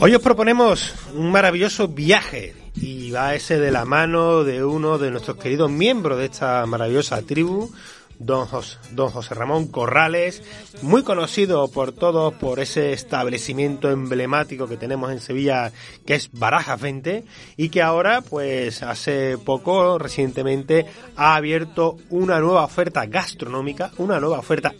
Hoy 0.00 0.14
os 0.14 0.22
proponemos 0.22 0.94
un 1.14 1.32
maravilloso 1.32 1.88
viaje 1.88 2.54
y 2.76 3.10
va 3.10 3.34
ese 3.34 3.58
de 3.58 3.72
la 3.72 3.84
mano 3.84 4.44
de 4.44 4.64
uno 4.64 4.98
de 4.98 5.10
nuestros 5.10 5.38
queridos 5.38 5.70
miembros 5.70 6.18
de 6.18 6.26
esta 6.26 6.64
maravillosa 6.66 7.22
tribu, 7.22 7.72
don 8.20 8.46
José, 8.46 8.78
don 8.92 9.10
José 9.10 9.34
Ramón 9.34 9.66
Corrales, 9.68 10.42
muy 10.82 11.02
conocido 11.02 11.68
por 11.68 11.92
todos 11.92 12.34
por 12.34 12.60
ese 12.60 12.92
establecimiento 12.92 13.90
emblemático 13.90 14.68
que 14.68 14.76
tenemos 14.76 15.10
en 15.10 15.20
Sevilla 15.20 15.72
que 16.06 16.14
es 16.14 16.30
Baraja 16.32 16.76
20 16.76 17.24
y 17.56 17.68
que 17.70 17.82
ahora 17.82 18.20
pues 18.20 18.82
hace 18.84 19.36
poco 19.38 19.98
recientemente 19.98 20.86
ha 21.16 21.34
abierto 21.34 21.96
una 22.10 22.38
nueva 22.38 22.64
oferta 22.64 23.06
gastronómica, 23.06 23.90
una 23.98 24.20
nueva 24.20 24.38
oferta 24.38 24.72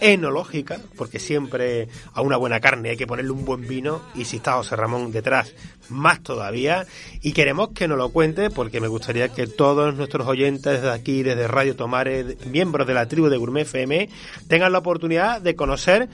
enológica, 0.00 0.78
porque 0.96 1.18
siempre 1.18 1.88
a 2.12 2.22
una 2.22 2.36
buena 2.36 2.60
carne 2.60 2.90
hay 2.90 2.96
que 2.96 3.06
ponerle 3.06 3.30
un 3.30 3.44
buen 3.44 3.66
vino 3.66 4.02
y 4.14 4.24
si 4.24 4.36
está 4.36 4.54
José 4.54 4.76
Ramón 4.76 5.12
detrás, 5.12 5.54
más 5.88 6.22
todavía. 6.22 6.86
Y 7.22 7.32
queremos 7.32 7.70
que 7.70 7.88
nos 7.88 7.98
lo 7.98 8.10
cuente 8.10 8.50
porque 8.50 8.80
me 8.80 8.88
gustaría 8.88 9.28
que 9.28 9.46
todos 9.46 9.94
nuestros 9.94 10.26
oyentes 10.26 10.82
desde 10.82 10.90
aquí, 10.90 11.22
desde 11.22 11.48
Radio 11.48 11.76
Tomare, 11.76 12.36
miembros 12.46 12.86
de 12.86 12.94
la 12.94 13.06
tribu 13.06 13.28
de 13.28 13.36
Gourmet 13.36 13.62
FM, 13.62 14.08
tengan 14.48 14.72
la 14.72 14.78
oportunidad 14.78 15.40
de 15.40 15.56
conocer 15.56 16.08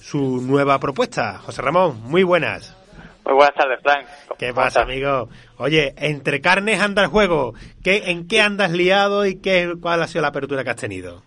su 0.00 0.40
nueva 0.40 0.78
propuesta. 0.78 1.38
José 1.38 1.62
Ramón, 1.62 2.00
muy 2.02 2.22
buenas. 2.22 2.74
Muy 3.24 3.34
buenas 3.34 3.54
tardes, 3.54 3.78
Frank. 3.82 4.06
¿Qué 4.38 4.54
pasa, 4.54 4.82
amigo? 4.82 5.28
Oye, 5.58 5.92
entre 5.98 6.40
carnes 6.40 6.80
anda 6.80 7.02
el 7.02 7.08
juego. 7.08 7.52
¿Qué, 7.84 8.04
¿En 8.06 8.26
qué 8.26 8.40
andas 8.40 8.70
liado 8.70 9.26
y 9.26 9.36
qué, 9.36 9.74
cuál 9.80 10.02
ha 10.02 10.06
sido 10.06 10.22
la 10.22 10.28
apertura 10.28 10.64
que 10.64 10.70
has 10.70 10.76
tenido? 10.76 11.22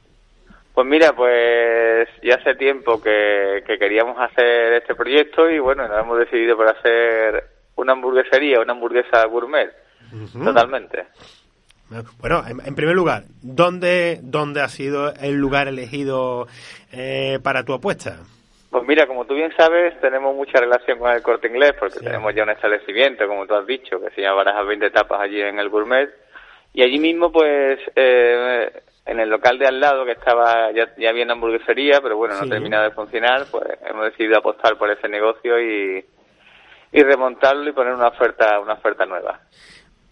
Pues 0.74 0.88
mira, 0.88 1.14
pues 1.14 2.08
ya 2.24 2.36
hace 2.36 2.56
tiempo 2.56 3.02
que, 3.02 3.64
queríamos 3.66 4.18
hacer 4.20 4.74
este 4.74 4.96
proyecto 4.96 5.50
y 5.50 5.60
bueno, 5.60 5.88
nos 5.88 6.00
hemos 6.00 6.18
decidido 6.20 6.56
por 6.56 6.68
hacer 6.70 7.44
una 7.76 7.94
hamburguesería, 7.94 8.62
una 8.62 8.74
hamburguesa 8.74 9.26
gourmet, 9.26 9.72
totalmente. 10.44 11.06
Bueno, 12.20 12.44
en, 12.48 12.76
primer 12.76 12.96
lugar, 12.96 13.24
¿dónde, 13.42 14.20
¿dónde 14.22 14.62
ha 14.62 14.70
sido 14.70 15.14
el 15.14 15.36
lugar 15.36 15.68
elegido 15.68 16.48
eh, 16.94 17.40
para 17.44 17.66
tu 17.66 17.74
apuesta? 17.74 18.20
Pues 18.70 18.88
mira, 18.88 19.06
como 19.06 19.26
tú 19.26 19.34
bien 19.34 19.52
sabes, 19.58 20.00
tenemos 20.00 20.34
mucha 20.34 20.58
relación 20.62 21.00
con 21.00 21.12
el 21.12 21.22
corte 21.22 21.50
inglés 21.50 21.74
porque 21.78 22.00
tenemos 22.00 22.34
ya 22.34 22.44
un 22.44 22.52
establecimiento, 22.52 23.28
como 23.28 23.46
tú 23.46 23.56
has 23.56 23.68
dicho, 23.68 24.00
que 24.00 24.10
se 24.12 24.22
llama 24.22 24.46
Barajas 24.46 24.68
20 24.68 24.86
Etapas 24.86 25.20
allí 25.20 25.42
en 25.42 25.60
el 25.60 25.68
Gourmet. 25.68 26.10
Y 26.74 26.82
allí 26.82 26.98
mismo, 26.98 27.34
pues, 27.34 27.80
eh, 27.94 28.72
en 29.06 29.20
el 29.20 29.30
local 29.30 29.58
de 29.58 29.68
al 29.68 29.80
lado 29.80 30.06
que 30.06 30.12
estaba 30.12 30.72
ya, 30.72 30.94
ya 30.98 31.10
había 31.10 31.24
una 31.24 31.34
hamburguesería 31.34 32.00
pero 32.02 32.18
bueno 32.18 32.36
no 32.40 32.48
terminaba 32.48 32.84
de 32.84 32.92
funcionar 32.92 33.46
pues 33.50 33.66
hemos 33.86 34.06
decidido 34.06 34.38
apostar 34.38 34.78
por 34.78 34.90
ese 34.92 35.08
negocio 35.10 35.60
y, 35.60 36.06
y 36.92 37.04
remontarlo 37.04 37.70
y 37.70 37.74
poner 37.74 37.94
una 37.94 38.10
oferta 38.10 38.60
una 38.60 38.74
oferta 38.74 39.06
nueva 39.06 39.40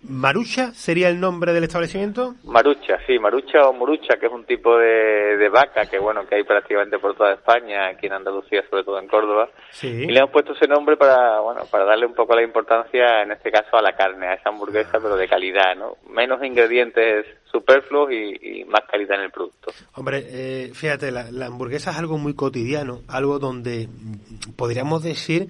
¿Marucha 0.02 0.74
sería 0.74 1.10
el 1.10 1.20
nombre 1.20 1.52
del 1.52 1.66
establecimiento? 1.66 2.36
Marucha, 2.46 2.98
sí, 3.06 3.20
Marucha 3.20 3.68
o 3.68 3.74
Murucha, 3.74 4.18
que 4.18 4.28
es 4.28 4.32
un 4.32 4.46
tipo 4.46 4.78
de, 4.78 5.36
de, 5.38 5.50
vaca 5.50 5.88
que 5.88 6.00
bueno 6.00 6.26
que 6.26 6.36
hay 6.36 6.44
prácticamente 6.44 7.00
por 7.00 7.16
toda 7.16 7.34
España, 7.34 7.88
aquí 7.88 8.08
en 8.08 8.14
Andalucía, 8.14 8.64
sobre 8.70 8.86
todo 8.86 8.98
en 8.98 9.10
Córdoba. 9.10 9.50
Y 9.82 10.08
le 10.08 10.20
hemos 10.20 10.32
puesto 10.32 10.54
ese 10.54 10.68
nombre 10.68 10.96
para 10.96 11.42
bueno 11.42 11.66
para 11.70 11.84
darle 11.84 12.06
un 12.06 12.14
poco 12.14 12.34
la 12.34 12.44
importancia, 12.44 13.24
en 13.24 13.34
este 13.34 13.52
caso, 13.52 13.76
a 13.76 13.82
la 13.82 13.94
carne, 13.94 14.28
a 14.28 14.36
esa 14.36 14.50
hamburguesa, 14.50 15.00
pero 15.02 15.18
de 15.18 15.28
calidad, 15.28 15.76
¿no? 15.76 15.98
Menos 16.10 16.42
ingredientes 16.46 17.26
superfluos 17.52 18.10
y, 18.12 18.64
más 18.66 18.82
calidad 18.90 19.18
en 19.18 19.26
el 19.26 19.32
producto. 19.32 19.72
Hombre, 19.96 20.24
eh, 20.30 20.72
fíjate, 20.74 21.12
la, 21.12 21.30
la 21.32 21.48
hamburguesa 21.48 21.92
es 21.92 21.98
algo 21.98 22.18
muy 22.18 22.36
cotidiano, 22.36 23.02
algo 23.10 23.40
donde 23.40 23.90
podríamos 24.56 25.04
decir 25.04 25.50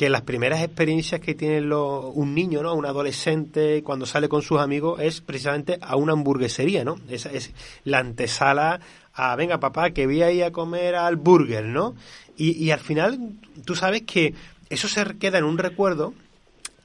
que 0.00 0.08
las 0.08 0.22
primeras 0.22 0.62
experiencias 0.62 1.20
que 1.20 1.34
tiene 1.34 1.60
un 1.74 2.34
niño, 2.34 2.62
¿no? 2.62 2.72
Un 2.72 2.86
adolescente 2.86 3.82
cuando 3.82 4.06
sale 4.06 4.30
con 4.30 4.40
sus 4.40 4.58
amigos 4.58 4.98
es 4.98 5.20
precisamente 5.20 5.76
a 5.82 5.96
una 5.96 6.14
hamburguesería, 6.14 6.86
¿no? 6.86 6.96
Es, 7.10 7.26
es 7.26 7.52
la 7.84 7.98
antesala 7.98 8.80
a, 9.12 9.36
venga 9.36 9.60
papá, 9.60 9.90
que 9.90 10.06
voy 10.06 10.22
a 10.22 10.32
ir 10.32 10.44
a 10.44 10.52
comer 10.52 10.94
al 10.94 11.16
burger, 11.16 11.66
¿no? 11.66 11.94
Y, 12.34 12.70
al 12.70 12.80
final 12.80 13.34
tú 13.66 13.74
sabes 13.74 14.04
que 14.04 14.32
eso 14.70 14.88
se 14.88 15.04
queda 15.18 15.36
en 15.36 15.44
un 15.44 15.58
recuerdo 15.58 16.14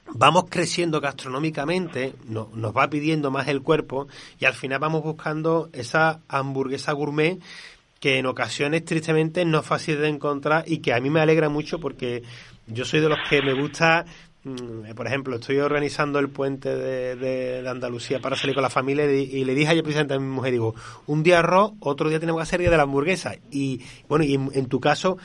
vamos 0.08 0.44
creciendo 0.50 1.00
gastronómicamente, 1.00 2.12
nos 2.28 2.76
va 2.76 2.90
pidiendo 2.90 3.30
más 3.30 3.48
el 3.48 3.62
cuerpo 3.62 4.08
y 4.38 4.44
al 4.44 4.52
final 4.52 4.78
vamos 4.78 5.02
buscando 5.02 5.70
esa 5.72 6.20
hamburguesa 6.28 6.92
gourmet 6.92 7.40
que 7.98 8.18
en 8.18 8.26
ocasiones 8.26 8.84
tristemente 8.84 9.44
no 9.46 9.60
es 9.60 9.66
fácil 9.66 9.98
de 9.98 10.08
encontrar 10.08 10.64
y 10.66 10.78
que 10.78 10.92
a 10.92 11.00
mí 11.00 11.08
me 11.08 11.20
alegra 11.20 11.48
mucho 11.48 11.80
porque 11.80 12.22
yo 12.66 12.84
soy 12.84 13.00
de 13.00 13.08
los 13.08 13.18
que 13.28 13.42
me 13.42 13.52
gusta 13.52 14.04
mm, 14.44 14.94
por 14.94 15.06
ejemplo, 15.06 15.36
estoy 15.36 15.58
organizando 15.58 16.18
el 16.18 16.28
puente 16.28 16.74
de, 16.74 17.16
de, 17.16 17.68
Andalucía 17.68 18.20
para 18.20 18.36
salir 18.36 18.54
con 18.54 18.62
la 18.62 18.70
familia 18.70 19.10
y, 19.10 19.44
le 19.44 19.54
dije 19.54 19.70
ayer 19.70 19.82
precisamente 19.82 20.14
a 20.14 20.18
mi 20.18 20.26
mujer, 20.26 20.52
digo, 20.52 20.74
un 21.06 21.22
día 21.22 21.40
arroz, 21.40 21.72
otro 21.80 22.08
día 22.08 22.20
tenemos 22.20 22.38
que 22.40 22.44
hacer 22.44 22.62
de 22.62 22.76
la 22.76 22.84
hamburguesa. 22.84 23.34
Y 23.50 23.80
bueno, 24.08 24.24
y 24.24 24.34
en, 24.34 24.66
tu 24.66 24.80
caso, 24.80 25.18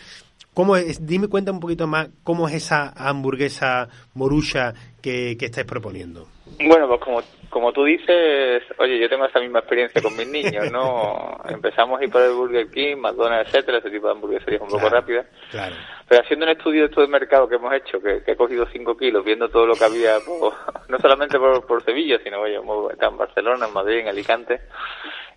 ¿cómo 0.53 0.75
es? 0.75 1.06
Dime 1.06 1.28
cuenta 1.28 1.52
un 1.52 1.59
poquito 1.59 1.88
más 1.88 2.09
cómo 2.24 2.47
es 2.47 2.56
esa 2.56 2.90
hamburguesa 2.90 3.90
morucha 4.16 4.73
que, 5.02 5.38
que 5.38 5.46
estáis 5.46 5.68
proponiendo. 5.68 6.28
Bueno, 6.60 6.88
pues 6.88 7.02
como, 7.02 7.22
como 7.50 7.74
tú 7.74 7.84
dices, 7.84 8.64
oye, 8.78 9.00
yo 9.00 9.10
tengo 9.10 9.26
esa 9.26 9.40
misma 9.40 9.60
experiencia 9.60 10.02
con 10.02 10.16
mis 10.16 10.28
niños, 10.28 10.72
¿no? 10.72 11.38
Empezamos 11.50 12.00
a 12.00 12.04
ir 12.04 12.12
por 12.12 12.22
el 12.22 12.34
Burger 12.34 12.70
King, 12.70 12.98
McDonald's, 12.98 13.50
etcétera, 13.50 13.80
ese 13.80 13.90
tipo 13.90 14.08
de 14.08 14.14
hamburgueserías 14.14 14.62
un 14.62 14.70
poco 14.70 14.90
rápidas. 14.90 15.26
Claro. 15.50 15.76
Pero 16.08 16.22
haciendo 16.22 16.46
un 16.46 16.52
estudio 16.52 16.84
de 16.84 16.90
todo 16.90 17.04
el 17.04 17.12
mercado 17.12 17.48
que 17.48 17.56
hemos 17.56 17.74
hecho, 17.74 18.02
que, 18.02 18.22
he 18.26 18.36
cogido 18.36 18.66
5 18.72 18.98
kilos, 18.98 19.24
viendo 19.24 19.50
todo 19.50 19.66
lo 19.66 19.76
que 19.76 19.86
había, 19.86 20.18
no 20.90 21.00
solamente 21.00 21.40
por, 21.40 21.66
por 21.66 21.84
Sevilla, 21.84 22.20
sino, 22.24 22.42
oye, 22.42 22.56
en 22.56 23.18
Barcelona, 23.18 23.68
en 23.68 23.74
Madrid, 23.74 24.00
en 24.00 24.08
Alicante, 24.08 24.62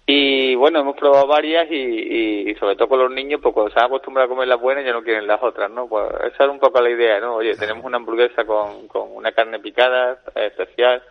y 0.06 0.54
bueno, 0.54 0.80
hemos 0.80 0.96
probado 0.96 1.26
varias 1.26 1.70
y, 1.70 2.50
y, 2.50 2.54
sobre 2.56 2.76
todo 2.76 2.88
con 2.88 2.98
los 2.98 3.10
niños, 3.10 3.40
pues 3.42 3.54
cuando 3.54 3.72
se 3.72 3.80
han 3.80 3.86
acostumbrado 3.86 4.26
a 4.26 4.28
comer 4.28 4.48
las 4.48 4.60
buenas 4.60 4.84
ya 4.84 4.92
no 4.92 5.02
quieren 5.02 5.26
las 5.26 5.42
otras, 5.42 5.70
¿no? 5.70 5.88
Pues 5.88 6.06
esa 6.32 6.44
es 6.44 6.50
un 6.50 6.58
poco 6.58 6.80
la 6.82 6.90
idea, 6.90 7.20
¿no? 7.20 7.36
Oye, 7.36 7.56
tenemos 7.56 7.84
una 7.84 7.96
hamburguesa 7.96 8.44
con, 8.44 8.86
con 8.88 9.14
una 9.14 9.32
carne 9.32 9.60
picada 9.60 10.18
especial 10.34 11.02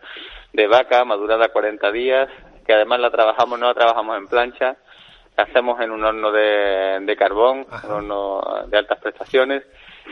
de 0.54 0.68
vaca, 0.68 1.04
madurada 1.06 1.50
40 1.50 1.92
días, 1.92 2.30
que 2.68 2.74
además 2.74 3.00
la 3.00 3.10
trabajamos, 3.10 3.60
no 3.60 3.66
la 3.66 3.74
trabajamos 3.74 4.16
en 4.16 4.28
plancha, 4.28 4.78
la 5.36 5.44
hacemos 5.44 5.82
en 5.82 5.90
un 5.90 6.04
horno 6.04 6.32
de, 6.32 7.00
de 7.02 7.16
carbón, 7.16 7.66
un 7.86 7.92
horno 7.92 8.42
de 8.68 8.78
altas 8.78 9.00
prestaciones 9.00 9.64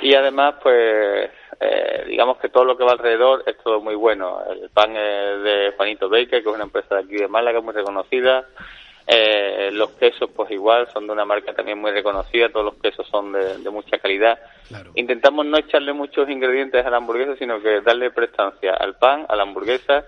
y 0.02 0.14
además 0.14 0.56
pues 0.62 1.30
eh, 1.60 2.06
digamos 2.08 2.38
que 2.38 2.50
todo 2.50 2.66
lo 2.66 2.76
que 2.76 2.84
va 2.84 2.94
alrededor 2.94 3.44
es 3.46 3.58
todo 3.58 3.82
muy 3.82 3.96
bueno. 3.96 4.40
El 4.50 4.70
pan 4.70 4.96
es 4.96 5.44
de 5.44 5.74
Juanito 5.78 6.10
Baker, 6.10 6.30
que 6.44 6.50
es 6.50 6.56
una 6.56 6.64
empresa 6.64 6.96
de 6.96 7.02
aquí 7.02 7.16
de 7.16 7.28
Málaga 7.28 7.62
muy 7.62 7.74
reconocida. 7.74 8.46
Eh, 9.06 9.70
los 9.74 9.92
quesos, 9.92 10.30
pues 10.36 10.50
igual, 10.52 10.88
son 10.94 11.06
de 11.06 11.14
una 11.14 11.26
marca 11.26 11.54
también 11.54 11.80
muy 11.80 11.92
reconocida, 11.92 12.50
todos 12.50 12.66
los 12.66 12.76
quesos 12.76 13.08
son 13.08 13.34
de, 13.34 13.70
mucha 13.70 13.98
calidad. 14.00 14.40
Intentamos 14.96 15.46
no 15.46 15.58
echarle 15.58 15.92
muchos 15.94 16.30
ingredientes 16.30 16.86
a 16.86 16.90
la 16.90 16.98
hamburguesa, 16.98 17.36
sino 17.36 17.62
que 17.62 17.82
darle 17.82 18.12
prestancia 18.12 18.74
al 18.74 18.96
pan, 18.96 19.26
a 19.28 19.36
la 19.36 19.44
hamburguesa 19.44 20.06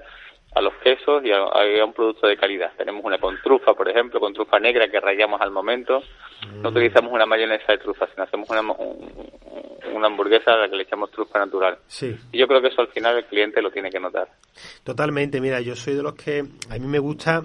a 0.55 0.61
los 0.61 0.73
quesos 0.75 1.23
y 1.25 1.31
a, 1.31 1.83
un 1.83 1.93
producto 1.93 2.27
de 2.27 2.37
calidad. 2.37 2.71
Tenemos 2.77 3.03
una 3.03 3.17
con 3.17 3.41
trufa, 3.41 3.73
por 3.73 3.89
ejemplo, 3.89 4.19
con 4.19 4.33
trufa 4.33 4.59
negra 4.59 4.87
que 4.87 4.99
rayamos 4.99 5.41
al 5.41 5.51
momento. 5.51 6.03
No 6.61 6.69
mm. 6.69 6.73
utilizamos 6.73 7.11
una 7.11 7.25
mayonesa 7.25 7.71
de 7.71 7.79
trufa, 7.79 8.07
sino 8.07 8.23
hacemos 8.23 8.49
una, 8.49 8.61
una 9.93 10.07
hamburguesa 10.07 10.53
a 10.53 10.57
la 10.57 10.69
que 10.69 10.75
le 10.75 10.83
echamos 10.83 11.11
trufa 11.11 11.39
natural. 11.39 11.77
Sí. 11.87 12.15
Y 12.31 12.37
yo 12.37 12.47
creo 12.47 12.61
que 12.61 12.67
eso 12.67 12.81
al 12.81 12.89
final 12.89 13.17
el 13.17 13.25
cliente 13.25 13.61
lo 13.61 13.71
tiene 13.71 13.89
que 13.89 13.99
notar. 13.99 14.27
Totalmente, 14.83 15.39
mira, 15.41 15.61
yo 15.61 15.75
soy 15.75 15.95
de 15.95 16.03
los 16.03 16.15
que 16.15 16.45
a 16.69 16.73
mí 16.77 16.87
me 16.87 16.99
gusta 16.99 17.43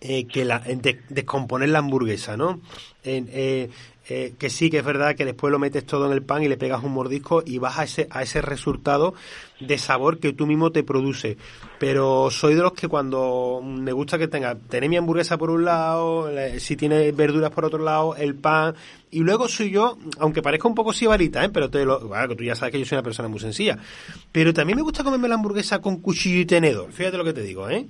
eh, 0.00 0.26
que 0.26 0.44
la, 0.46 0.62
descomponer 1.10 1.68
la 1.68 1.80
hamburguesa, 1.80 2.34
¿no? 2.36 2.60
Eh, 3.04 3.22
eh, 3.28 3.70
que 4.04 4.50
sí, 4.50 4.70
que 4.70 4.78
es 4.78 4.84
verdad 4.84 5.14
que 5.14 5.24
después 5.24 5.52
lo 5.52 5.58
metes 5.58 5.86
todo 5.86 6.06
en 6.06 6.12
el 6.12 6.22
pan 6.22 6.42
y 6.42 6.48
le 6.48 6.56
pegas 6.56 6.82
un 6.82 6.92
mordisco 6.92 7.42
y 7.46 7.58
vas 7.58 7.78
a 7.78 7.84
ese, 7.84 8.08
a 8.10 8.22
ese 8.22 8.42
resultado 8.42 9.14
de 9.60 9.78
sabor 9.78 10.18
que 10.18 10.32
tú 10.32 10.46
mismo 10.46 10.72
te 10.72 10.82
produce. 10.82 11.36
Pero 11.78 12.30
soy 12.30 12.54
de 12.54 12.62
los 12.62 12.72
que 12.72 12.88
cuando 12.88 13.60
me 13.62 13.92
gusta 13.92 14.18
que 14.18 14.26
tenga, 14.26 14.56
tener 14.56 14.90
mi 14.90 14.96
hamburguesa 14.96 15.38
por 15.38 15.50
un 15.50 15.64
lado, 15.64 16.28
si 16.58 16.76
tiene 16.76 17.12
verduras 17.12 17.50
por 17.50 17.64
otro 17.64 17.82
lado, 17.82 18.16
el 18.16 18.34
pan, 18.34 18.74
y 19.10 19.20
luego 19.20 19.48
soy 19.48 19.70
yo, 19.70 19.98
aunque 20.18 20.42
parezca 20.42 20.68
un 20.68 20.74
poco 20.74 20.92
sibarita, 20.92 21.44
¿eh? 21.44 21.48
pero 21.48 21.70
te 21.70 21.84
lo, 21.84 22.00
bueno, 22.08 22.28
que 22.28 22.36
tú 22.36 22.44
ya 22.44 22.54
sabes 22.54 22.72
que 22.72 22.78
yo 22.78 22.84
soy 22.84 22.96
una 22.96 23.02
persona 23.02 23.28
muy 23.28 23.40
sencilla, 23.40 23.78
pero 24.30 24.54
también 24.54 24.76
me 24.76 24.82
gusta 24.82 25.02
comerme 25.04 25.28
la 25.28 25.34
hamburguesa 25.34 25.80
con 25.80 26.00
cuchillo 26.00 26.40
y 26.40 26.46
tenedor, 26.46 26.92
fíjate 26.92 27.16
lo 27.16 27.24
que 27.24 27.32
te 27.32 27.42
digo, 27.42 27.68
¿eh? 27.68 27.86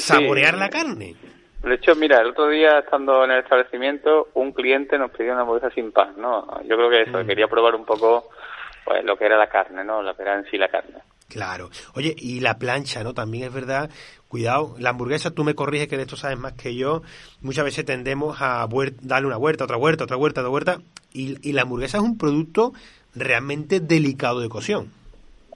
Saborear 0.00 0.56
la 0.56 0.70
carne. 0.70 1.14
De 1.62 1.74
hecho, 1.74 1.94
mira, 1.94 2.20
el 2.20 2.28
otro 2.28 2.48
día 2.48 2.78
estando 2.78 3.24
en 3.24 3.32
el 3.32 3.40
establecimiento, 3.40 4.28
un 4.34 4.52
cliente 4.52 4.98
nos 4.98 5.10
pidió 5.10 5.32
una 5.32 5.42
hamburguesa 5.42 5.74
sin 5.74 5.92
pan, 5.92 6.14
¿no? 6.16 6.46
Yo 6.62 6.76
creo 6.76 6.88
que 6.88 7.02
eso, 7.02 7.22
mm. 7.22 7.26
quería 7.26 7.48
probar 7.48 7.74
un 7.74 7.84
poco 7.84 8.30
pues 8.84 9.04
lo 9.04 9.16
que 9.16 9.26
era 9.26 9.36
la 9.36 9.48
carne, 9.48 9.84
¿no? 9.84 10.02
Lo 10.02 10.16
que 10.16 10.22
era 10.22 10.36
en 10.36 10.44
sí 10.50 10.56
la 10.56 10.68
carne. 10.68 11.00
Claro. 11.28 11.70
Oye, 11.94 12.14
y 12.18 12.40
la 12.40 12.58
plancha, 12.58 13.04
¿no? 13.04 13.14
También 13.14 13.44
es 13.44 13.52
verdad, 13.52 13.90
cuidado, 14.26 14.74
la 14.78 14.90
hamburguesa, 14.90 15.32
tú 15.32 15.44
me 15.44 15.54
corriges 15.54 15.86
que 15.86 15.96
de 15.96 16.02
esto 16.02 16.16
sabes 16.16 16.38
más 16.38 16.54
que 16.54 16.74
yo, 16.74 17.02
muchas 17.40 17.64
veces 17.64 17.84
tendemos 17.84 18.40
a 18.40 18.66
darle 19.02 19.26
una 19.28 19.38
huerta, 19.38 19.64
otra 19.64 19.76
huerta, 19.76 20.04
otra 20.04 20.16
huerta, 20.16 20.40
otra 20.40 20.50
huerta, 20.50 20.78
y, 21.12 21.36
y 21.48 21.52
la 21.52 21.62
hamburguesa 21.62 21.98
es 21.98 22.02
un 22.02 22.18
producto 22.18 22.72
realmente 23.14 23.80
delicado 23.80 24.40
de 24.40 24.48
cocción. 24.48 24.90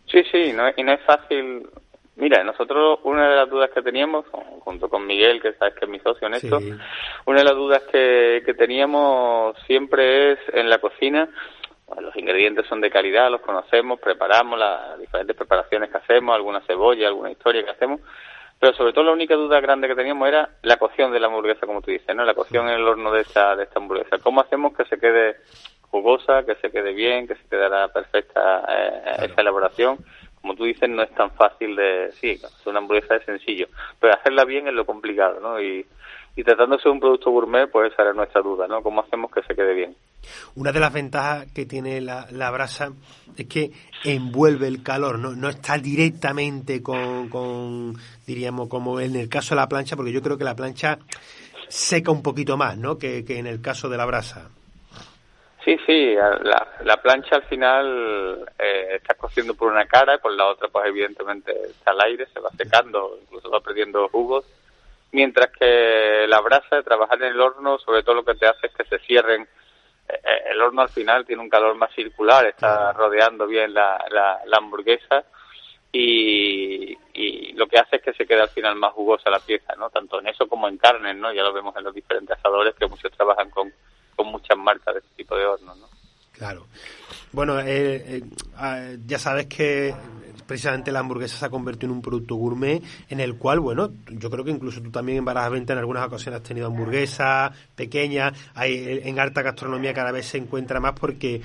Sí, 0.07 0.23
sí, 0.31 0.53
no, 0.53 0.65
y 0.77 0.83
no 0.83 0.93
es 0.93 1.01
fácil. 1.05 1.67
Mira, 2.17 2.45
nosotros 2.45 3.01
una 3.03 3.29
de 3.29 3.37
las 3.37 3.51
dudas 3.51 3.71
que 3.71 3.83
teníamos, 3.83 4.25
junto 4.61 4.89
con 4.89 5.07
Miguel, 5.07 5.43
que 5.43 5.53
sabes 5.55 5.75
que 5.75 5.85
es 5.85 5.91
mi 5.91 5.99
socio 5.99 6.29
en 6.29 6.35
esto, 6.35 6.61
una 7.27 7.39
de 7.39 7.45
las 7.45 7.57
dudas 7.57 7.83
que, 7.91 8.43
que 8.47 8.55
teníamos 8.55 9.57
siempre 9.67 10.33
es 10.33 10.39
en 10.53 10.71
la 10.71 10.79
cocina, 10.79 11.29
los 12.01 12.17
ingredientes 12.17 12.67
son 12.67 12.81
de 12.81 12.91
calidad, 12.91 13.31
los 13.31 13.41
conocemos, 13.41 14.01
preparamos 14.01 14.59
las 14.59 14.99
diferentes 14.99 15.37
preparaciones 15.37 15.91
que 15.91 15.99
hacemos, 15.99 16.35
alguna 16.35 16.61
cebolla, 16.63 17.09
alguna 17.09 17.31
historia 17.31 17.65
que 17.65 17.71
hacemos, 17.71 18.01
pero 18.59 18.75
sobre 18.75 18.93
todo 18.93 19.05
la 19.05 19.13
única 19.13 19.35
duda 19.35 19.61
grande 19.61 19.89
que 19.89 19.95
teníamos 19.95 20.29
era 20.29 20.49
la 20.63 20.77
cocción 20.77 21.13
de 21.13 21.21
la 21.21 21.27
hamburguesa, 21.27 21.67
como 21.67 21.83
tú 21.83 21.91
dices, 21.91 22.15
¿no? 22.15 22.25
La 22.25 22.35
cocción 22.35 22.69
en 22.69 22.75
el 22.75 22.87
horno 22.87 23.13
de 23.13 23.21
esta, 23.21 23.57
de 23.57 23.65
esta 23.65 23.79
hamburguesa. 23.79 24.19
¿Cómo 24.19 24.41
hacemos 24.41 24.75
que 24.77 24.85
se 24.87 24.99
quede 24.99 25.37
jugosa, 25.91 26.45
que 26.45 26.55
se 26.57 26.71
quede 26.71 26.93
bien, 26.93 27.29
que 27.29 27.35
se 27.35 27.47
quede 27.49 27.69
la 27.69 27.89
perfecta 27.89 28.65
eh, 28.69 29.27
esa 29.27 29.41
elaboración? 29.41 29.99
Como 30.45 30.57
tú 30.57 30.65
dices, 30.65 30.91
no 30.91 31.03
es 31.03 31.11
tan 31.15 31.31
fácil 31.31 31.75
de... 31.75 32.13
Sí, 32.21 32.33
hacer 32.33 32.69
una 32.69 32.81
hamburguesa 32.81 33.17
es 33.17 33.25
sencillo, 33.25 33.67
pero 33.99 34.13
hacerla 34.13 34.45
bien 34.45 34.69
es 34.69 34.75
lo 34.75 34.85
complicado, 34.85 35.41
¿no? 35.41 35.59
Y, 35.59 35.87
y 36.37 36.45
tratándose 36.45 36.85
de 36.85 36.91
un 36.91 37.01
producto 37.01 37.31
gourmet, 37.31 37.71
pues 37.71 37.91
esa 37.91 38.03
era 38.03 38.13
nuestra 38.13 38.43
duda, 38.43 38.69
¿no? 38.69 38.83
¿Cómo 38.83 39.01
hacemos 39.01 39.31
que 39.33 39.41
se 39.41 39.55
quede 39.55 39.73
bien? 39.73 39.97
Una 40.55 40.71
de 40.71 40.81
las 40.81 40.93
ventajas 40.93 41.47
que 41.55 41.65
tiene 41.65 42.03
la, 42.03 42.51
brasa 42.51 42.93
es 43.39 43.47
que 43.47 43.71
envuelve 44.05 44.69
el 44.69 44.83
calor, 44.83 45.19
no, 45.19 45.35
no 45.35 45.49
está 45.49 45.79
directamente 45.79 46.83
con, 46.83 47.31
con, 47.31 47.95
diríamos, 48.27 48.69
como 48.69 49.01
en 49.01 49.17
el 49.17 49.31
caso 49.31 49.55
de 49.55 49.63
la 49.63 49.69
plancha, 49.69 49.97
porque 49.97 50.13
yo 50.13 50.21
creo 50.21 50.37
que 50.37 50.45
la 50.45 50.55
plancha 50.55 50.99
seca 51.69 52.11
un 52.11 52.23
poquito 52.23 52.59
más, 52.59 52.77
¿no? 52.77 52.99
Que, 52.99 53.25
en 53.27 53.47
el 53.47 53.63
caso 53.63 53.89
de 53.89 53.97
la 53.97 54.05
brasa. 54.05 54.51
Sí, 55.65 55.75
sí, 55.87 56.15
la, 56.15 56.64
la 56.85 56.99
plancha 56.99 57.37
al 57.37 57.45
final 57.45 58.47
eh, 58.59 58.97
está 58.97 59.15
cociendo 59.15 59.55
por 59.55 59.73
una 59.73 59.87
cara 59.87 60.15
y 60.15 60.19
por 60.19 60.33
la 60.33 60.47
otra, 60.47 60.69
pues 60.69 60.87
evidentemente 60.87 61.53
está 61.71 61.93
al 61.93 62.01
aire, 62.03 62.27
se 62.27 62.41
va 62.41 62.51
secando, 62.51 63.19
incluso 63.23 63.51
va 63.51 63.61
perdiendo 63.61 64.09
jugos. 64.09 64.45
Mientras 65.13 65.51
que 65.59 66.27
la 66.29 66.41
brasa 66.41 66.77
de 66.77 66.83
trabajar 66.83 67.23
en 67.23 67.29
el 67.29 67.41
horno 67.41 67.79
sobre 67.79 68.03
todo 68.03 68.17
lo 68.17 68.25
que 68.25 68.35
te 68.35 68.47
hace 68.47 68.67
es 68.67 68.75
que 68.75 68.85
se 68.85 68.99
cierren. 69.07 69.43
Eh, 69.43 70.21
eh, 70.23 70.43
el 70.51 70.61
horno 70.61 70.83
al 70.83 70.91
final 70.91 71.25
tiene 71.25 71.41
un 71.41 71.49
calor 71.49 71.75
más 71.77 71.91
circular 71.95 72.45
está 72.45 72.93
rodeando 72.93 73.47
bien 73.47 73.73
la, 73.73 74.05
la, 74.11 74.57
hamburguesa 74.59 75.25
y, 75.91 76.95
y, 77.15 77.53
lo 77.55 77.67
que 77.67 77.79
hace 77.79 77.97
es 77.97 78.03
que 78.03 78.13
se 78.13 78.27
quede 78.27 78.43
al 78.43 78.51
final 78.51 78.75
más 78.75 78.93
jugosa 78.93 79.31
la 79.31 79.39
pieza 79.39 79.75
no 79.79 79.89
tanto 79.89 80.21
en 80.21 80.27
eso 80.27 80.47
como 80.47 80.69
en 80.69 80.77
carne 80.77 81.15
no 81.15 81.33
ya 81.33 81.43
lo 81.43 81.55
vemos 81.55 81.75
en 81.79 81.85
los 81.85 81.95
diferentes 81.95 82.37
asadores 82.37 82.75
que 82.75 82.87
muchos 82.87 83.13
trabajan 83.13 83.49
con, 83.49 83.73
con 84.15 84.27
muchas 84.27 84.59
marcas 84.59 84.93
de 84.93 85.01
este 85.01 85.15
tipo 85.17 85.39
de 85.39 85.47
horno 85.47 85.75
no 85.75 85.94
claro 86.37 86.67
bueno 87.33 87.61
eh, 87.61 88.23
ah, 88.57 88.91
ya 89.07 89.19
sabes 89.19 89.47
que 89.47 89.95
precisamente 90.47 90.93
la 90.93 91.01
hamburguesa 91.01 91.37
se 91.37 91.47
ha 91.47 91.51
convertido 91.51 91.91
en 91.91 91.97
un 91.97 92.03
producto 92.03 92.35
gourmet 92.35 92.83
en 93.09 93.21
el 93.21 93.37
cual, 93.37 93.61
bueno, 93.61 93.91
yo 94.09 94.31
creo 94.31 94.45
que 94.45 94.51
incluso 94.51 94.83
tú 94.83 94.91
también 94.91 95.19
en 95.19 95.25
Barajas 95.25 95.53
en 95.55 95.79
algunas 95.79 96.07
ocasiones 96.07 96.41
has 96.41 96.47
tenido 96.47 96.67
hamburguesas 96.67 97.57
pequeñas, 97.75 98.33
hay, 98.55 99.03
en 99.05 99.19
alta 99.19 99.43
gastronomía 99.43 99.95
cada 99.95 100.13
vez 100.13 100.27
se 100.27 100.39
encuentra 100.39 100.81
más 100.81 100.93
porque 100.99 101.41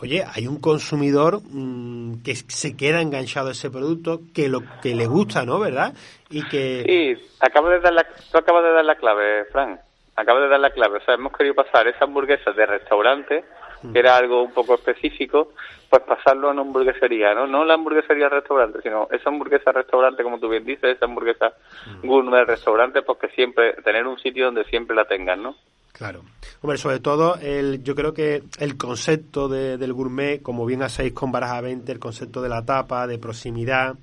oye, 0.00 0.24
hay 0.34 0.48
un 0.48 0.60
consumidor 0.60 1.40
mm, 1.44 2.22
que 2.24 2.34
se 2.34 2.76
queda 2.76 3.00
enganchado 3.00 3.48
a 3.48 3.52
ese 3.52 3.70
producto, 3.70 4.20
que 4.34 4.48
lo 4.48 4.62
que 4.82 4.94
le 4.94 5.06
gusta, 5.06 5.44
¿no? 5.44 5.60
¿Verdad? 5.60 5.94
Y 6.28 6.46
que... 6.48 6.82
Sí, 6.84 7.30
acabo 7.40 7.68
de 7.68 7.80
dar 7.80 7.92
la, 7.92 8.04
tú 8.04 8.38
acabas 8.38 8.64
de 8.64 8.72
dar 8.72 8.84
la 8.84 8.96
clave, 8.96 9.44
Frank. 9.52 9.78
Acabas 10.16 10.42
de 10.42 10.48
dar 10.48 10.60
la 10.60 10.70
clave. 10.70 10.98
O 10.98 11.04
sea, 11.04 11.14
hemos 11.14 11.32
querido 11.32 11.54
pasar 11.54 11.86
esa 11.86 12.04
hamburguesa 12.04 12.50
de 12.50 12.66
restaurante 12.66 13.44
que 13.92 13.98
era 13.98 14.16
algo 14.16 14.42
un 14.42 14.52
poco 14.52 14.74
específico, 14.74 15.52
pues 15.90 16.02
pasarlo 16.02 16.48
a 16.48 16.52
una 16.52 16.62
hamburguesería, 16.62 17.34
¿no? 17.34 17.46
No 17.46 17.64
la 17.64 17.74
hamburguesería 17.74 18.28
restaurante, 18.28 18.80
sino 18.82 19.08
esa 19.10 19.28
hamburguesa 19.28 19.72
restaurante, 19.72 20.22
como 20.22 20.38
tú 20.38 20.48
bien 20.48 20.64
dices, 20.64 20.96
esa 20.96 21.06
hamburguesa 21.06 21.52
gourmet 22.02 22.44
restaurante, 22.46 23.02
porque 23.02 23.28
siempre, 23.28 23.74
tener 23.82 24.06
un 24.06 24.18
sitio 24.18 24.46
donde 24.46 24.64
siempre 24.64 24.96
la 24.96 25.04
tengan, 25.04 25.42
¿no? 25.42 25.56
Claro. 26.02 26.24
Hombre, 26.62 26.78
sobre 26.78 26.98
todo, 26.98 27.36
el, 27.36 27.84
yo 27.84 27.94
creo 27.94 28.12
que 28.12 28.42
el 28.58 28.76
concepto 28.76 29.48
de, 29.48 29.78
del 29.78 29.92
gourmet, 29.92 30.42
como 30.42 30.66
bien 30.66 30.82
hacéis 30.82 31.12
con 31.12 31.30
Baraja 31.30 31.60
20, 31.60 31.92
el 31.92 32.00
concepto 32.00 32.42
de 32.42 32.48
la 32.48 32.64
tapa, 32.64 33.06
de 33.06 33.20
proximidad, 33.20 33.94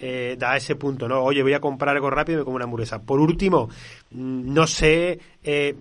eh, 0.00 0.34
da 0.36 0.56
ese 0.56 0.74
punto, 0.74 1.06
¿no? 1.06 1.22
Oye, 1.22 1.44
voy 1.44 1.52
a 1.52 1.60
comprar 1.60 1.94
algo 1.94 2.10
rápido 2.10 2.38
y 2.38 2.40
me 2.40 2.44
como 2.44 2.56
una 2.56 2.64
hamburguesa. 2.64 3.02
Por 3.02 3.20
último, 3.20 3.68
mm, 4.10 4.52
no 4.52 4.66
sé, 4.66 5.20
eh, 5.44 5.76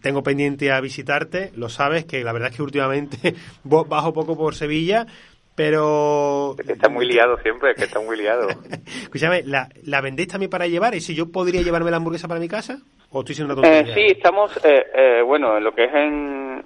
tengo 0.00 0.22
pendiente 0.22 0.72
a 0.72 0.80
visitarte, 0.80 1.52
lo 1.54 1.68
sabes, 1.68 2.06
que 2.06 2.24
la 2.24 2.32
verdad 2.32 2.48
es 2.48 2.56
que 2.56 2.62
últimamente 2.62 3.34
bajo 3.64 4.14
poco 4.14 4.38
por 4.38 4.54
Sevilla, 4.54 5.06
pero... 5.54 6.56
Es 6.58 6.66
que 6.66 6.72
está 6.72 6.88
muy 6.88 7.06
liado 7.06 7.36
siempre, 7.42 7.72
es 7.72 7.76
que 7.76 7.84
está 7.84 8.00
muy 8.00 8.16
liado. 8.16 8.48
Escúchame, 9.02 9.42
¿la, 9.42 9.68
¿la 9.84 10.00
vendéis 10.00 10.28
también 10.28 10.48
para 10.48 10.66
llevar? 10.66 10.94
¿Y 10.94 11.02
si 11.02 11.14
yo 11.14 11.30
podría 11.30 11.60
llevarme 11.60 11.90
la 11.90 11.98
hamburguesa 11.98 12.26
para 12.26 12.40
mi 12.40 12.48
casa? 12.48 12.80
¿O 13.12 13.20
estoy 13.20 13.34
siendo 13.34 13.54
una 13.54 13.62
tontería? 13.62 13.92
Eh, 13.92 13.94
sí, 13.94 14.12
estamos, 14.16 14.64
eh, 14.64 14.86
eh, 14.94 15.22
bueno, 15.22 15.56
en 15.56 15.64
lo 15.64 15.74
que 15.74 15.84
es 15.84 15.94
en, 15.94 16.64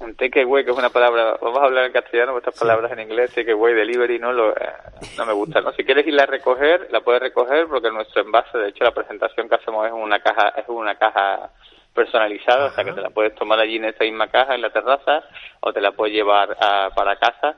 en 0.00 0.14
takeaway, 0.14 0.64
que 0.64 0.70
es 0.70 0.76
una 0.76 0.90
palabra, 0.90 1.36
vamos 1.42 1.58
a 1.58 1.64
hablar 1.64 1.86
en 1.86 1.92
castellano, 1.92 2.38
estas 2.38 2.56
palabras 2.56 2.92
en 2.92 3.00
inglés, 3.00 3.34
takeaway, 3.34 3.74
delivery, 3.74 4.20
no 4.20 4.32
lo, 4.32 4.50
eh, 4.52 4.72
no 5.18 5.26
me 5.26 5.32
gusta, 5.32 5.60
¿no? 5.60 5.72
Si 5.72 5.82
quieres 5.84 6.06
irla 6.06 6.22
a 6.22 6.26
recoger, 6.26 6.86
la 6.92 7.00
puedes 7.00 7.20
recoger 7.20 7.66
porque 7.66 7.90
nuestro 7.90 8.22
envase, 8.22 8.58
de 8.58 8.68
hecho, 8.68 8.84
la 8.84 8.94
presentación 8.94 9.48
que 9.48 9.56
hacemos 9.56 9.84
es 9.86 9.92
una 9.92 10.20
caja, 10.20 10.50
es 10.50 10.68
una 10.68 10.94
caja 10.94 11.50
personalizada, 11.92 12.66
o 12.66 12.70
sea 12.70 12.84
que 12.84 12.92
te 12.92 13.02
la 13.02 13.10
puedes 13.10 13.34
tomar 13.34 13.58
allí 13.58 13.76
en 13.76 13.86
esa 13.86 14.04
misma 14.04 14.28
caja, 14.28 14.54
en 14.54 14.62
la 14.62 14.70
terraza, 14.70 15.24
o 15.60 15.72
te 15.72 15.80
la 15.80 15.90
puedes 15.92 16.14
llevar 16.14 16.56
a, 16.60 16.90
para 16.94 17.16
casa 17.16 17.56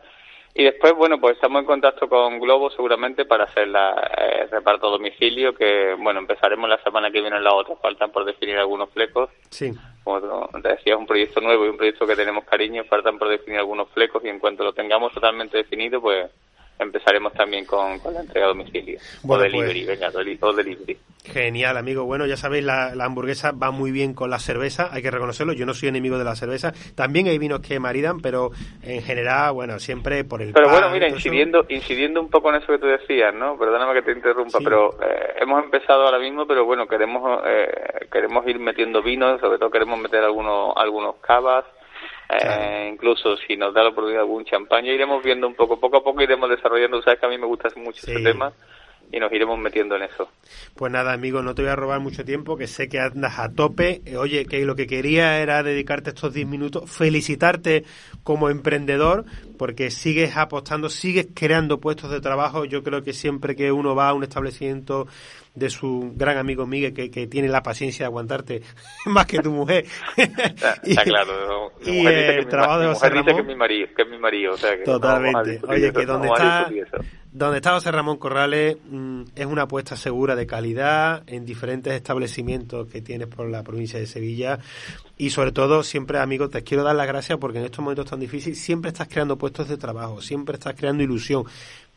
y 0.56 0.62
después, 0.62 0.94
bueno, 0.94 1.20
pues 1.20 1.34
estamos 1.34 1.60
en 1.60 1.66
contacto 1.66 2.08
con 2.08 2.38
Globo 2.38 2.70
seguramente 2.70 3.24
para 3.24 3.44
hacer 3.44 3.66
la 3.66 3.90
eh, 4.16 4.46
reparto 4.52 4.86
a 4.86 4.90
domicilio, 4.90 5.52
que, 5.52 5.96
bueno, 5.98 6.20
empezaremos 6.20 6.70
la 6.70 6.80
semana 6.82 7.10
que 7.10 7.20
viene 7.20 7.36
en 7.36 7.42
la 7.42 7.52
otra. 7.52 7.74
Faltan 7.74 8.12
por 8.12 8.24
definir 8.24 8.56
algunos 8.56 8.88
flecos. 8.90 9.30
Sí. 9.50 9.72
Como 10.04 10.48
te 10.62 10.68
decía, 10.68 10.94
es 10.94 10.98
un 10.98 11.06
proyecto 11.06 11.40
nuevo 11.40 11.66
y 11.66 11.70
un 11.70 11.76
proyecto 11.76 12.06
que 12.06 12.14
tenemos 12.14 12.44
cariño. 12.44 12.84
Faltan 12.84 13.18
por 13.18 13.28
definir 13.28 13.58
algunos 13.58 13.88
flecos 13.90 14.24
y 14.24 14.28
en 14.28 14.38
cuanto 14.38 14.62
lo 14.62 14.72
tengamos 14.72 15.12
totalmente 15.12 15.56
definido, 15.56 16.00
pues 16.00 16.30
empezaremos 16.78 17.32
también 17.32 17.64
con, 17.64 17.98
la 18.12 18.20
entrega 18.20 18.46
a 18.46 18.48
domicilio. 18.48 18.98
o 19.26 19.38
delivery, 19.38 19.84
pues, 19.84 20.00
venga, 20.00 20.12
o 20.40 20.52
delivery. 20.52 20.98
Genial, 21.24 21.76
amigo. 21.76 22.04
Bueno, 22.04 22.26
ya 22.26 22.36
sabéis, 22.36 22.64
la, 22.64 22.92
hamburguesa 23.00 23.52
va 23.52 23.70
muy 23.70 23.90
bien 23.90 24.12
con 24.12 24.28
la 24.28 24.38
cerveza, 24.38 24.90
hay 24.92 25.02
que 25.02 25.10
reconocerlo. 25.10 25.54
Yo 25.54 25.64
no 25.64 25.72
soy 25.72 25.88
enemigo 25.88 26.18
de 26.18 26.24
la 26.24 26.34
cerveza. 26.34 26.72
También 26.94 27.28
hay 27.28 27.38
vinos 27.38 27.60
que 27.60 27.80
maridan, 27.80 28.20
pero 28.20 28.50
en 28.82 29.02
general, 29.02 29.52
bueno, 29.52 29.78
siempre 29.78 30.24
por 30.24 30.42
el. 30.42 30.52
Pero 30.52 30.68
bueno, 30.68 30.90
mira, 30.90 31.08
incidiendo, 31.08 31.64
incidiendo 31.68 32.20
un 32.20 32.28
poco 32.28 32.50
en 32.50 32.56
eso 32.56 32.66
que 32.66 32.78
tú 32.78 32.86
decías, 32.86 33.34
¿no? 33.34 33.56
Perdóname 33.56 33.94
que 33.94 34.02
te 34.02 34.12
interrumpa, 34.12 34.58
pero 34.62 35.00
eh, 35.02 35.34
hemos 35.40 35.64
empezado 35.64 36.02
ahora 36.02 36.18
mismo, 36.18 36.46
pero 36.46 36.64
bueno, 36.64 36.86
queremos 36.86 37.40
eh, 37.46 38.06
queremos 38.12 38.46
ir 38.46 38.58
metiendo 38.58 39.02
vinos, 39.02 39.40
sobre 39.40 39.58
todo 39.58 39.70
queremos 39.70 39.98
meter 39.98 40.22
algunos 40.22 40.76
algunos 40.76 41.16
cavas. 41.16 41.64
Eh, 42.42 42.90
incluso 42.92 43.36
si 43.36 43.56
nos 43.56 43.72
da 43.74 43.82
la 43.82 43.90
oportunidad 43.90 44.22
algún 44.22 44.44
champaña, 44.44 44.92
iremos 44.92 45.22
viendo 45.22 45.46
un 45.46 45.54
poco, 45.54 45.78
poco 45.78 45.98
a 45.98 46.04
poco 46.04 46.22
iremos 46.22 46.50
desarrollando. 46.50 47.02
Sabes 47.02 47.20
que 47.20 47.26
a 47.26 47.28
mí 47.28 47.38
me 47.38 47.46
gusta 47.46 47.68
mucho 47.76 48.00
ese 48.02 48.20
tema 48.20 48.52
y 49.12 49.20
nos 49.20 49.32
iremos 49.32 49.58
metiendo 49.58 49.96
en 49.96 50.02
eso. 50.02 50.28
Pues 50.74 50.90
nada, 50.90 51.12
amigo, 51.12 51.42
no 51.42 51.54
te 51.54 51.62
voy 51.62 51.70
a 51.70 51.76
robar 51.76 52.00
mucho 52.00 52.24
tiempo, 52.24 52.56
que 52.56 52.66
sé 52.66 52.88
que 52.88 52.98
andas 52.98 53.38
a 53.38 53.52
tope. 53.52 54.02
Eh, 54.04 54.16
oye, 54.16 54.46
que 54.46 54.64
lo 54.64 54.74
que 54.74 54.86
quería 54.86 55.40
era 55.40 55.62
dedicarte 55.62 56.10
estos 56.10 56.34
10 56.34 56.48
minutos, 56.48 56.90
felicitarte 56.90 57.84
como 58.24 58.50
emprendedor, 58.50 59.24
porque 59.58 59.90
sigues 59.90 60.36
apostando, 60.36 60.88
sigues 60.88 61.28
creando 61.34 61.78
puestos 61.78 62.10
de 62.10 62.20
trabajo. 62.20 62.64
Yo 62.64 62.82
creo 62.82 63.02
que 63.02 63.12
siempre 63.12 63.54
que 63.54 63.70
uno 63.70 63.94
va 63.94 64.08
a 64.08 64.14
un 64.14 64.24
establecimiento 64.24 65.06
de 65.54 65.70
su 65.70 66.12
gran 66.16 66.36
amigo 66.36 66.66
Miguel, 66.66 66.92
que, 66.92 67.10
que 67.10 67.26
tiene 67.28 67.48
la 67.48 67.62
paciencia 67.62 68.04
de 68.04 68.06
aguantarte 68.06 68.62
más 69.06 69.26
que 69.26 69.38
tu 69.38 69.52
mujer. 69.52 69.84
Está, 70.16 71.04
claro. 71.04 71.72
y 71.84 72.06
el 72.06 72.48
trabajo 72.48 72.80
de 72.80 72.86
José 72.88 73.08
Ramón. 73.10 73.34
que 73.34 73.40
es 73.40 73.46
mi 73.46 73.54
marido, 73.54 73.88
que 73.96 74.02
es 74.02 74.08
mi 74.08 74.18
marido. 74.18 74.54
O 74.54 74.56
sea, 74.56 74.76
que 74.76 74.84
Totalmente. 74.84 75.60
Oye, 75.68 75.92
que 75.92 76.06
donde 76.06 76.28
está, 76.28 76.70
donde 77.30 77.56
está 77.58 77.72
José 77.72 77.90
Ramón 77.92 78.16
Corrales 78.16 78.76
mm, 78.88 79.22
es 79.34 79.46
una 79.46 79.62
apuesta 79.62 79.96
segura 79.96 80.34
de 80.34 80.46
calidad 80.46 81.22
en 81.26 81.44
diferentes 81.44 81.92
establecimientos 81.92 82.88
que 82.88 83.00
tienes 83.00 83.28
por 83.28 83.48
la 83.48 83.62
provincia 83.62 83.98
de 83.98 84.06
Sevilla. 84.06 84.58
Y 85.16 85.30
sobre 85.30 85.52
todo, 85.52 85.84
siempre, 85.84 86.18
amigo, 86.18 86.48
te 86.48 86.64
quiero 86.64 86.82
dar 86.82 86.96
las 86.96 87.06
gracias 87.06 87.38
porque 87.38 87.58
en 87.58 87.64
estos 87.64 87.80
momentos 87.80 88.10
tan 88.10 88.18
difíciles 88.18 88.60
siempre 88.60 88.90
estás 88.90 89.08
creando 89.08 89.38
puestos 89.38 89.68
de 89.68 89.76
trabajo, 89.76 90.20
siempre 90.20 90.54
estás 90.54 90.74
creando 90.74 91.04
ilusión 91.04 91.44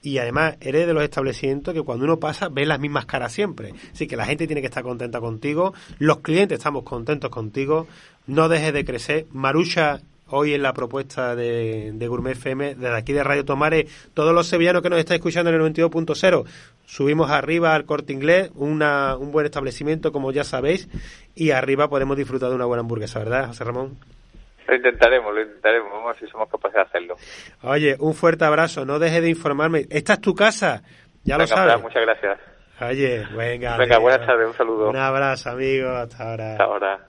y 0.02 0.18
además 0.20 0.56
eres 0.62 0.88
de 0.88 0.94
los 0.94 1.04
establecimientos 1.04 1.74
que 1.74 1.82
cuando 1.82 2.06
uno 2.06 2.20
pasa 2.20 2.50
ve 2.50 2.66
las 2.66 2.80
mismas 2.80 3.06
caras 3.06 3.32
siempre. 3.32 3.74
Así 3.92 4.08
que 4.08 4.16
la 4.16 4.26
gente 4.26 4.48
tiene 4.48 4.62
que 4.62 4.68
estar 4.68 4.84
contenta 4.84 5.20
contigo, 5.20 5.74
los 6.00 6.20
clientes 6.20 6.58
estamos 6.58 6.84
contentos 6.84 7.30
contigo, 7.30 7.88
no 8.26 8.50
dejes 8.50 8.74
de 8.74 8.86
crecer. 8.86 9.26
Marucha, 9.32 10.02
hoy 10.30 10.54
en 10.54 10.62
la 10.62 10.74
propuesta 10.74 11.36
de, 11.36 11.94
Gourmet 12.08 12.34
FM, 12.34 12.76
desde 12.76 12.96
aquí 12.96 13.14
de 13.14 13.24
Radio 13.24 13.46
Tomare, 13.46 13.88
todos 14.14 14.34
los 14.34 14.48
sevillanos 14.48 14.82
que 14.82 14.90
nos 14.90 15.00
están 15.00 15.16
escuchando 15.16 15.50
en 15.50 15.62
el 15.62 15.74
92.0, 15.74 16.46
subimos 16.86 17.30
arriba 17.30 17.76
al 17.76 17.86
corte 17.86 18.14
inglés, 18.14 18.52
una, 18.56 19.16
un 19.18 19.32
buen 19.32 19.46
establecimiento 19.46 20.12
como 20.12 20.32
ya 20.32 20.44
sabéis, 20.44 20.88
y 21.36 21.52
arriba 21.52 21.90
podemos 21.90 22.18
disfrutar 22.18 22.50
de 22.50 22.56
una 22.56 22.66
buena 22.66 22.82
hamburguesa, 22.82 23.20
¿verdad, 23.20 23.48
José 23.48 23.64
Ramón? 23.64 23.98
Lo 24.68 24.76
intentaremos, 24.76 25.34
lo 25.34 25.42
intentaremos, 25.42 25.92
vamos 25.92 26.06
a 26.06 26.12
ver 26.14 26.20
si 26.20 26.28
somos 26.28 26.50
capaces 26.50 26.76
de 26.76 26.82
hacerlo. 26.82 27.16
Oye, 27.64 27.96
un 28.00 28.14
fuerte 28.14 28.46
abrazo, 28.46 28.86
no 28.86 29.00
dejes 29.00 29.22
de 29.22 29.30
informarme. 29.30 29.86
¿Esta 29.90 30.14
es 30.14 30.22
tu 30.22 30.36
casa? 30.36 30.82
Ya 31.24 31.38
lo 31.38 31.48
sabes. 31.48 31.82
Muchas 31.82 32.02
gracias. 32.02 32.40
Oye, 32.82 33.26
venga. 33.36 33.78
Venga, 33.78 33.98
buenas 33.98 34.26
tardes, 34.26 34.48
un 34.48 34.54
saludo. 34.54 34.90
Un 34.90 34.98
abrazo, 34.98 35.50
amigo, 35.52 35.90
hasta 35.90 36.32
ahora. 36.32 36.52
Hasta 36.52 36.64
ahora. 36.64 37.08